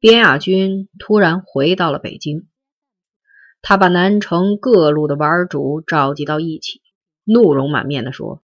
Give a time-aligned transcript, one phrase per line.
[0.00, 2.48] 边亚军突然回到了北京，
[3.60, 6.80] 他把南城各路的玩主召集到一起，
[7.22, 8.42] 怒容满面的说：“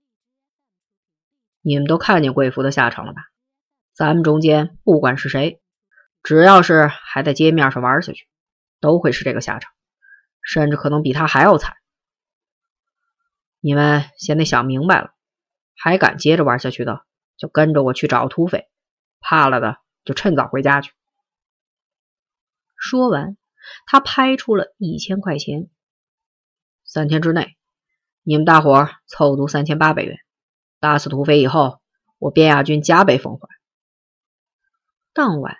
[1.60, 3.22] 你们都看见贵妇的下场了吧？
[3.92, 5.60] 咱们中间不管是谁，
[6.22, 8.28] 只要是还在街面上玩下去，
[8.78, 9.72] 都会是这个下场，
[10.42, 11.74] 甚至可能比他还要惨。
[13.58, 15.14] 你们先得想明白了，
[15.76, 17.04] 还敢接着玩下去的，
[17.36, 18.68] 就跟着我去找土匪；
[19.18, 20.92] 怕了的，就趁早回家去。”
[22.80, 23.36] 说完，
[23.86, 25.68] 他拍出了一千块钱。
[26.84, 27.56] 三天之内，
[28.22, 30.18] 你们大伙凑足三千八百元，
[30.80, 31.80] 打死土匪以后，
[32.18, 33.48] 我边亚军加倍奉还。
[35.12, 35.58] 当晚，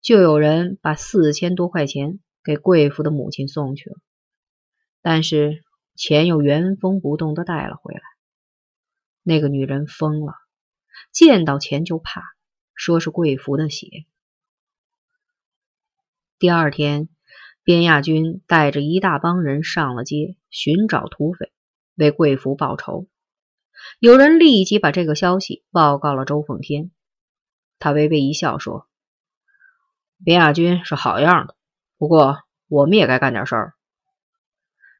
[0.00, 3.96] 就有人把四千多块钱给贵妇的母亲送去了，
[5.02, 5.64] 但是
[5.96, 8.00] 钱又原封不动的带了回来。
[9.22, 10.34] 那个女人疯了，
[11.10, 12.22] 见到钱就怕，
[12.74, 13.88] 说是贵妇的血。
[16.44, 17.08] 第二天，
[17.62, 21.54] 边亚军带着一大帮人上了街，寻找土匪，
[21.94, 23.08] 为贵福报仇。
[23.98, 26.90] 有人立即把这个消息报告了周奉天，
[27.78, 28.86] 他微微一笑说
[30.22, 31.56] ：“边亚军是好样的，
[31.96, 33.72] 不过我们也该干点事儿。”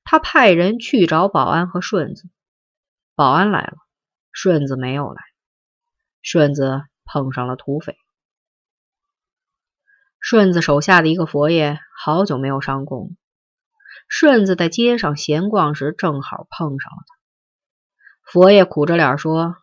[0.03, 2.31] 他派人去找保安和顺子，
[3.15, 3.77] 保安来了，
[4.33, 5.21] 顺子没有来。
[6.23, 7.99] 顺子碰上了土匪。
[10.27, 13.15] 顺子手下的一个佛爷好久没有上供，
[14.09, 18.33] 顺子在街上闲逛时正好碰上了他。
[18.33, 19.55] 佛爷苦着脸说：“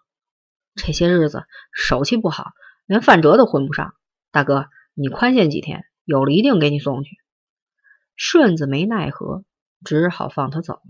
[0.78, 2.52] 这些日子手气不好，
[2.86, 3.96] 连饭辙都混不上。
[4.30, 7.18] 大哥，你宽限几天，有了一定给你送去。”
[8.16, 9.44] 顺子没奈何，
[9.84, 10.82] 只好放他走了。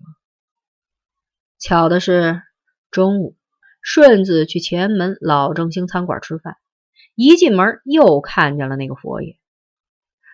[1.60, 2.42] 巧的是，
[2.90, 3.38] 中午
[3.82, 6.58] 顺子去前门老正兴餐馆吃饭，
[7.16, 9.38] 一进门又看见了那个佛爷。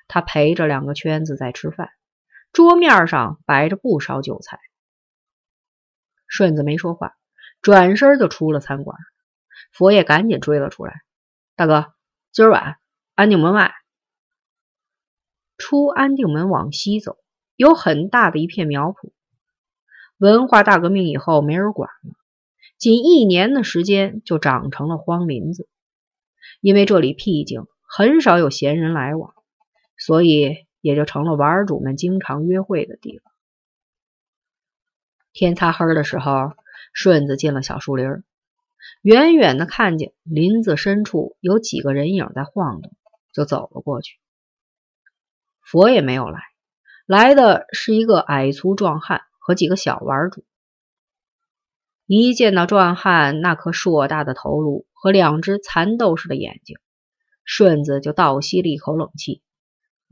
[0.07, 1.89] 他陪着两个圈子在吃饭，
[2.53, 4.59] 桌面上摆着不少酒菜。
[6.27, 7.15] 顺子没说话，
[7.61, 8.97] 转身就出了餐馆。
[9.71, 11.01] 佛爷赶紧追了出来
[11.55, 11.93] ：“大哥，
[12.31, 12.77] 今儿晚
[13.15, 13.73] 安定门外。”
[15.57, 17.17] 出安定门往西走，
[17.55, 19.11] 有很大的一片苗圃。
[20.17, 22.15] 文化大革命以后没人管了，
[22.77, 25.67] 仅一年的时间就长成了荒林子。
[26.61, 29.33] 因为这里僻静，很少有闲人来往。
[30.07, 33.33] 所以也就成了玩主们经常约会的地方。
[35.33, 36.53] 天擦黑的时候，
[36.93, 38.23] 顺子进了小树林，
[39.01, 42.93] 远远的看见林子深处有几个人影在晃动，
[43.33, 44.17] 就走了过去。
[45.61, 46.39] 佛也没有来，
[47.05, 50.45] 来的是一个矮粗壮汉和几个小玩主。
[52.05, 56.77] 一见到壮汉那颗硕大的头颅和两只蚕豆似的眼睛，
[57.43, 59.41] 顺子就倒吸了一口冷气。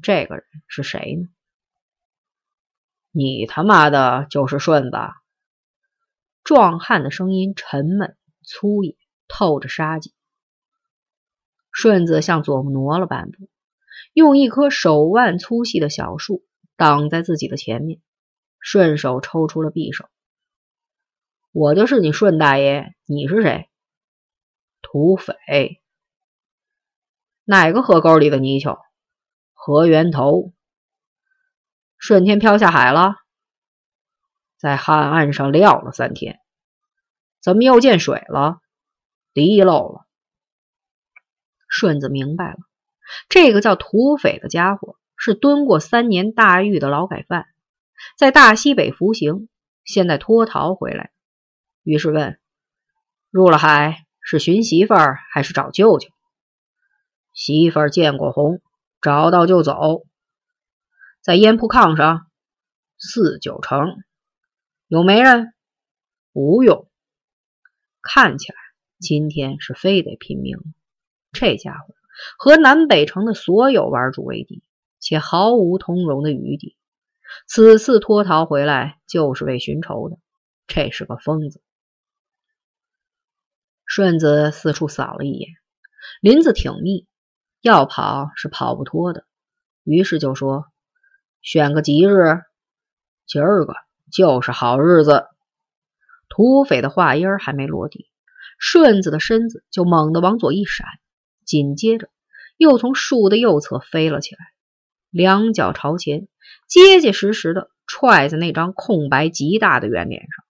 [0.02, 1.30] 这个人是谁呢？
[3.12, 4.98] 你他妈的就是顺子！
[6.44, 8.98] 壮汉的声音沉闷粗野，
[9.28, 10.14] 透着杀机。
[11.72, 13.50] 顺子向左挪了半步，
[14.14, 16.46] 用一棵手腕粗细的小树
[16.76, 18.02] 挡在自己的前面，
[18.60, 20.10] 顺手抽出了匕首。
[21.52, 23.70] 我就是你顺大爷，你是谁？
[24.82, 25.82] 土匪？
[27.46, 28.78] 哪个河沟里的泥鳅？
[29.66, 30.54] 河源头，
[31.98, 33.16] 顺天飘下海了，
[34.58, 36.40] 在汉岸上撂了三天，
[37.42, 38.62] 怎么又见水了？
[39.34, 40.06] 滴漏了。
[41.68, 42.58] 顺子明白了，
[43.28, 47.48] 这个叫土匪的家伙是蹲过三年大狱的劳改犯，
[48.20, 49.50] 在大西北服刑，
[49.84, 51.10] 现在脱逃回来，
[51.82, 52.40] 于是问：
[53.32, 56.10] 入了海是寻媳妇儿还是找舅舅？
[57.34, 58.62] 媳妇儿见过红。
[59.06, 60.08] 找到就走，
[61.22, 62.26] 在烟铺炕上，
[62.98, 63.98] 四九成。
[64.88, 65.54] 有媒人？
[66.34, 66.90] 不用。
[68.02, 68.58] 看起来
[68.98, 70.58] 今天是非得拼命。
[71.32, 71.94] 这家伙
[72.40, 74.64] 和南北城的所有玩主为敌，
[75.00, 76.76] 且毫无通融的余地。
[77.46, 80.18] 此次脱逃回来就是为寻仇的，
[80.66, 81.62] 这是个疯子。
[83.86, 85.52] 顺子四处扫了一眼，
[86.22, 87.06] 林子挺密。
[87.66, 89.26] 要跑是跑不脱的，
[89.84, 90.68] 于是就说
[91.42, 92.44] ：“选个吉日，
[93.26, 93.74] 今儿个
[94.12, 95.26] 就是好日子。”
[96.30, 98.08] 土匪的话音还没落地，
[98.60, 100.86] 顺子的身子就猛地往左一闪，
[101.44, 102.12] 紧接着
[102.56, 104.46] 又从树的右侧飞了起来，
[105.10, 106.28] 两脚朝前，
[106.68, 110.46] 结结实实的踹在那张空白极大的圆脸上。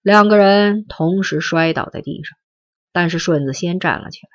[0.00, 2.38] 两个人同时摔倒在地上，
[2.92, 4.30] 但是顺子先站了起来。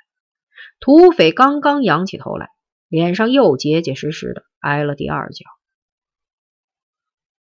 [0.82, 2.50] 土匪刚刚仰起头来，
[2.90, 5.46] 脸上又结结实实的挨了第二脚。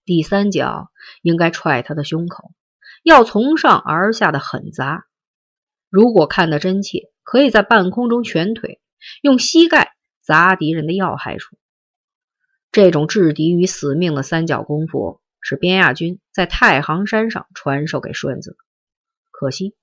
[0.06, 0.92] 第三脚
[1.24, 2.52] 应该踹他的胸口，
[3.02, 5.08] 要从上而下的狠砸。
[5.90, 8.80] 如果看得真切，可以在半空中拳腿，
[9.24, 11.58] 用膝盖砸敌人的要害处。
[12.72, 18.58] 这种置敌于死命的三脚功夫，是边亚军在太行山上传授给顺子的。
[19.32, 19.76] 可惜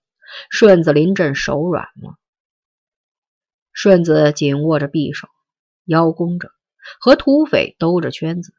[0.49, 2.17] 顺子临阵手软了。
[3.81, 5.29] 顺子紧握着匕首，
[5.85, 6.51] 腰弓着，
[6.99, 8.53] 和土匪兜着圈子。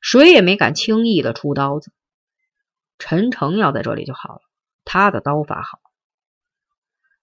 [0.00, 1.92] 谁也没敢轻易的出刀子。
[2.96, 4.40] 陈诚要在这里就好了，
[4.86, 5.78] 他的刀法好。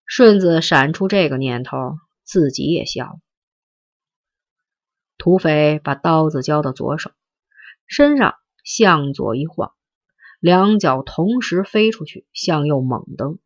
[0.06, 3.20] 顺子闪出这个念头，自己也笑了。
[5.18, 7.10] 土匪把刀子交到左手，
[7.88, 9.74] 身上向左一晃，
[10.40, 13.40] 两脚同时飞出去，向右猛蹬。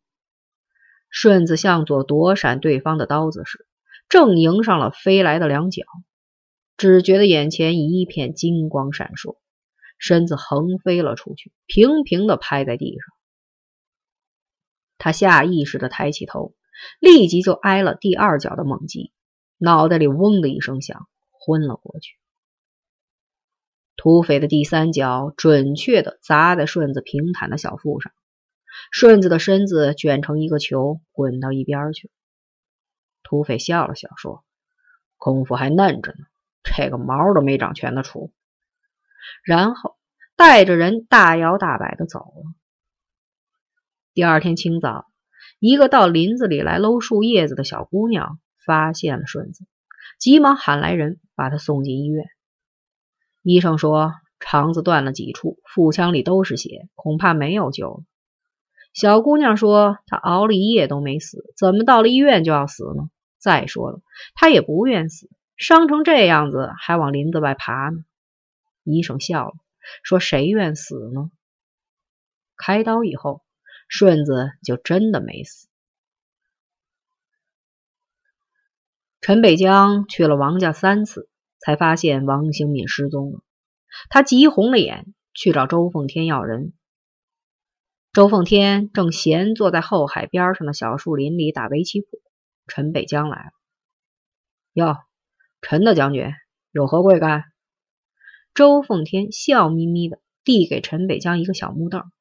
[1.08, 3.66] 顺子向左躲闪对方的刀子时，
[4.08, 5.84] 正迎上了飞来的两脚。
[6.76, 9.36] 只觉得眼前一片金光闪烁，
[9.98, 13.00] 身子横飞了出去，平平的拍在地上。
[14.96, 16.54] 他下意识的抬起头，
[17.00, 19.12] 立即就挨了第二脚的猛击，
[19.58, 22.14] 脑袋里嗡的一声响，昏了过去。
[23.96, 28.12] 土匪的第三脚准确的砸在顺子平坦的小腹上，
[28.92, 32.12] 顺子的身子卷成一个球，滚到一边去了。
[33.28, 34.42] 土匪笑了笑说
[35.18, 36.24] ：“功夫还嫩着呢。”
[36.64, 38.32] 这个毛都没长全的出，
[39.44, 39.96] 然后
[40.34, 42.54] 带着人大摇大摆的走了。
[44.14, 45.06] 第二天清早，
[45.58, 49.66] 一个到林子里来搂树叶子的小姑娘发现了顺子，
[50.18, 52.26] 急忙喊来人把他送进医院。
[53.42, 58.02] 医生说肠子断了几处，腹腔里都是血，恐怕没有救了。
[58.94, 63.10] 小姑娘说她熬了一夜都没死，怎么到了医院就要死呢？
[63.38, 64.00] 再说了，
[64.34, 65.30] 他也不愿死。
[65.56, 68.04] 伤成这样子，还往林子外爬呢。
[68.84, 69.54] 医生笑了，
[70.02, 71.30] 说：“谁愿死呢？”
[72.56, 73.42] 开刀以后，
[73.88, 75.68] 顺子就真的没死。
[79.20, 83.40] 陈北江去了王家三次，才发现王兴敏失踪了。
[84.10, 86.72] 他急红了眼，去找周凤天要人。
[88.12, 92.06] 周凤天正闲坐在后海边上的小树林里打围棋谱。
[92.68, 93.52] 陈北江来了，
[94.72, 94.96] 哟。
[95.60, 96.32] 陈大将军
[96.70, 97.42] 有何贵干？
[98.54, 102.12] 周凤天笑眯眯的递给陈北江一个小木凳，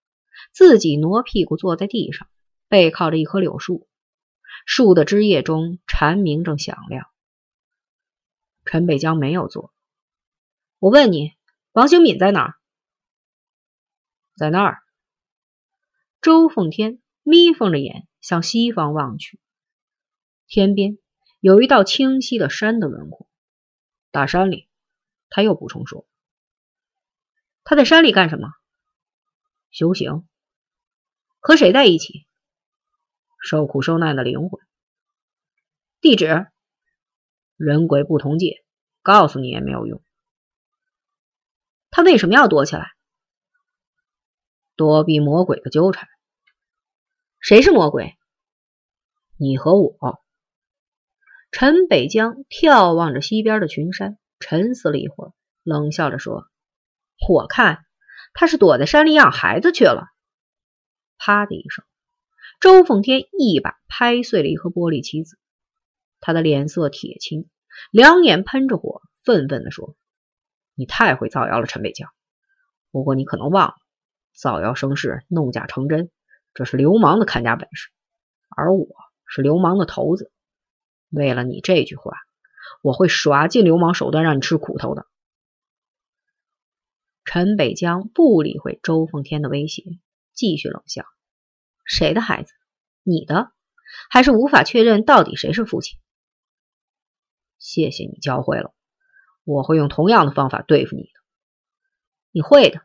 [0.52, 2.28] 自己挪屁股坐在地上，
[2.68, 3.88] 背靠着一棵柳树，
[4.66, 7.08] 树的枝叶中蝉鸣正响亮。
[8.66, 9.72] 陈北江没有坐。
[10.80, 11.34] 我问你，
[11.74, 12.56] 王兴敏在哪儿？
[14.36, 14.80] 在那儿。
[16.22, 19.40] 周凤天眯缝着眼向西方望去，
[20.48, 20.98] 天边
[21.42, 23.28] 有一道清晰的山的轮廓。
[24.12, 24.70] 大山里，
[25.30, 26.08] 他又补充说
[27.66, 28.48] ：“他在山里干什么？
[29.72, 30.26] 修行。
[31.40, 32.26] 和谁在一起？
[33.42, 34.62] 受苦受难的灵魂。
[36.00, 36.48] 地址：
[37.58, 38.64] 人鬼不同界，
[39.02, 40.02] 告诉你也没有用。
[41.92, 42.94] 他为什么要躲起来？
[44.78, 46.08] 躲避魔鬼的纠缠。
[47.42, 48.18] 谁是魔鬼？
[49.36, 50.24] 你和我。”
[51.52, 56.46] 陈北江眺望着西边的群山，沉思了一会儿，冷笑着说
[57.28, 57.86] ：“我看
[58.34, 60.08] 他是躲在山里养孩子去了。”
[61.18, 61.84] 啪的一声，
[62.60, 65.40] 周凤天一把拍碎了一颗玻璃棋子。
[66.20, 67.50] 他的脸色铁青，
[67.92, 69.96] 两眼喷着火，愤愤地说
[70.76, 72.10] ：“你太会造谣了，陈北江！
[72.92, 73.76] 不过你可能忘了，
[74.36, 76.12] 造谣生事，弄假成真，
[76.54, 77.90] 这是流氓的看家本事，
[78.56, 78.88] 而我
[79.26, 80.32] 是流氓的头子。”
[81.10, 82.18] 为了你这句话，
[82.82, 85.08] 我会耍尽流氓手段让你吃苦头的。
[87.24, 89.84] 陈北江不理会周凤天的威胁，
[90.34, 91.06] 继续冷笑
[91.86, 92.54] ：“谁的孩子？
[93.04, 93.52] 你的？
[94.10, 95.98] 还是无法确认到底谁是父亲？”
[97.60, 98.74] 谢谢你教会了，
[99.44, 101.10] 我会用同样的方法对付你的。
[102.32, 102.82] 你会的，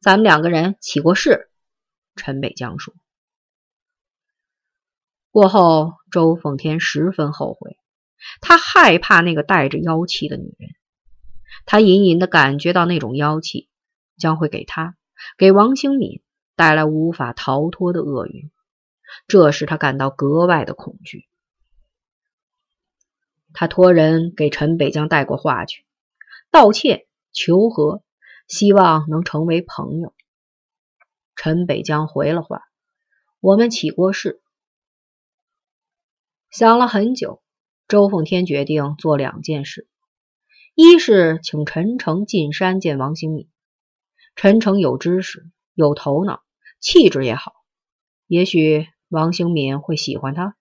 [0.00, 1.50] 咱们两个人起过誓。”
[2.14, 2.94] 陈北江说。
[5.32, 7.78] 过后，周凤天十分后悔，
[8.40, 10.70] 他害怕那个带着妖气的女人，
[11.66, 13.68] 他隐隐的感觉到那种妖气
[14.16, 14.96] 将会给他、
[15.38, 16.20] 给王兴敏
[16.56, 18.50] 带来无法逃脱的厄运，
[19.28, 21.28] 这使他感到格外的恐惧。
[23.52, 25.84] 他托人给陈北江带过话去，
[26.50, 28.02] 道歉、求和，
[28.48, 30.12] 希望能成为朋友。
[31.36, 32.62] 陈北江回了话
[33.38, 34.40] ：“我们起过誓。”
[36.50, 37.40] 想了很久，
[37.86, 39.88] 周凤天决定做两件事：
[40.74, 43.48] 一是请陈诚进山见王兴敏。
[44.34, 46.42] 陈诚有知识，有头脑，
[46.80, 47.52] 气质也好，
[48.26, 50.56] 也许王兴敏会喜欢他。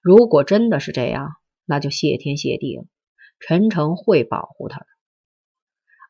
[0.00, 1.34] 如果真的是这样，
[1.66, 2.84] 那就谢天谢地了，
[3.40, 4.86] 陈诚会保护他的。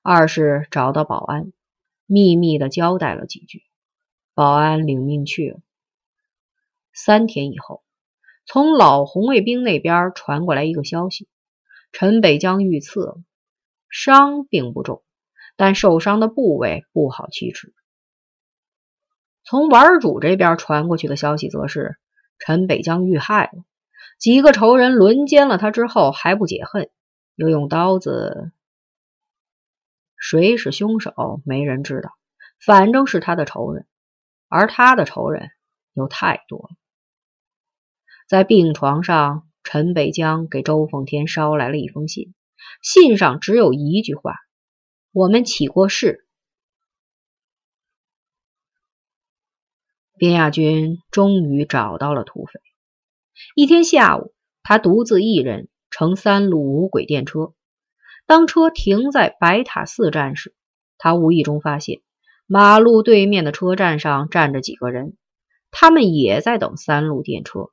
[0.02, 1.52] 二是找到保安，
[2.06, 3.64] 秘密的交代了几句，
[4.34, 5.58] 保安领命去了。
[6.92, 7.82] 三天以后，
[8.46, 11.28] 从老红卫兵那边传过来一个消息：
[11.92, 13.16] 陈北江遇刺了，
[13.88, 15.02] 伤并不重。
[15.56, 17.72] 但受伤的部位不好启齿。
[19.44, 21.96] 从玩主这边传过去的消息则是
[22.40, 23.64] 陈北江遇害了，
[24.18, 26.90] 几个仇人轮奸了他之后还不解恨，
[27.36, 28.50] 又用刀子。
[30.16, 32.10] 谁是凶手，没人知道，
[32.58, 33.86] 反正是他的仇人，
[34.48, 35.50] 而他的仇人
[35.92, 36.70] 又太多了。
[38.34, 42.34] 在病床上，陈北江给周凤天捎来了一封信，
[42.82, 44.34] 信上只有一句话。
[45.12, 46.26] 我们起过誓。
[50.18, 52.60] 边亚军终于找到了土匪。
[53.54, 57.54] 一天下午，他独自一人乘三路无轨电车。
[58.26, 60.56] 当车停在白塔寺站时，
[60.98, 62.00] 他无意中发现
[62.48, 65.16] 马路对面的车站上站着几个人，
[65.70, 67.70] 他们也在等三路电车。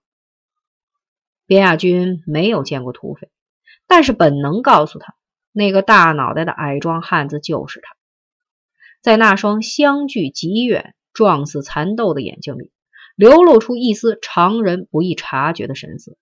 [1.52, 3.30] 边亚军没有见过土匪，
[3.86, 5.16] 但是本能告诉他。
[5.52, 7.98] 那个大脑袋的矮壮汉子就是他，
[9.02, 12.72] 在那双相距极远、状似蚕豆的眼睛里，
[13.18, 16.16] 流露出一丝常人不易察觉的神色，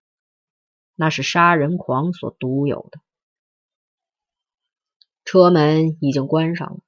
[0.96, 3.00] 那是杀人狂所独有的。
[5.26, 6.80] 车门已经关上了，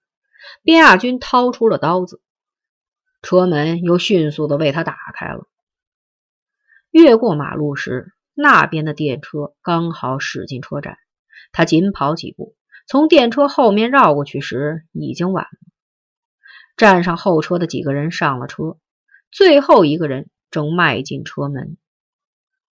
[0.64, 2.24] 边亚军掏出了刀子，
[3.22, 5.46] 车门又迅速的为他打开了。
[6.90, 10.98] 越过马路时，那边的电车刚好驶进车站。
[11.52, 12.56] 他紧跑几步，
[12.88, 15.50] 从电车后面绕过去时，已经晚了。
[16.78, 18.78] 站上后车的几个人上了车，
[19.32, 21.78] 最后一个人正迈进车门。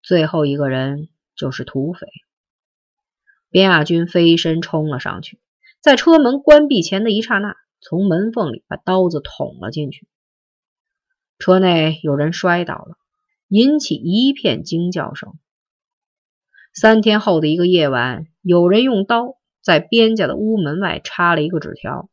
[0.03, 2.09] 最后一个人就是土匪。
[3.49, 5.39] 边亚军飞身冲了上去，
[5.81, 10.09] 在车门关闭前的一刹那，从门缝里把刀子捅了进去。
[11.39, 12.97] 车内有人摔倒了，
[13.47, 15.39] 引起一片惊叫声。
[16.75, 22.11] 三天后的一个夜晚，有人用刀在边家的屋门外插了一个纸条：“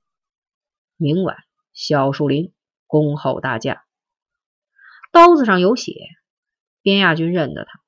[0.97, 1.37] 明晚
[1.73, 2.53] 小树林
[2.85, 3.83] 恭候大驾。”
[5.11, 5.93] 刀子上有血，
[6.83, 7.81] 边亚军认得他。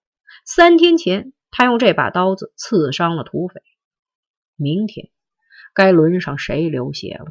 [0.45, 3.61] 三天前，他用这把刀子刺伤了土匪。
[4.55, 5.11] 明天，
[5.75, 7.27] 该轮上谁流血了？